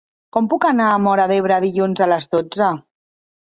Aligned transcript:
Com 0.37 0.45
puc 0.53 0.65
anar 0.69 0.87
a 0.93 0.95
Móra 1.09 1.27
d'Ebre 1.33 1.61
dilluns 1.67 2.03
a 2.07 2.11
les 2.15 2.29
dotze? 2.35 2.75